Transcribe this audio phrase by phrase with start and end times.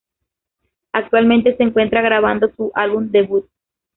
[0.93, 3.45] Actualmente se encuentra grabando su álbum debut.